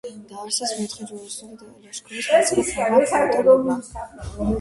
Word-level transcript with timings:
დააარსეს 0.29 0.69
მეოთხე 0.77 1.05
ჯვაროსნული 1.09 1.67
ლაშქრობის 1.89 2.31
მონაწილე 2.55 2.65
ფრანგმა 2.71 3.05
ფეოდალებმა. 3.35 3.77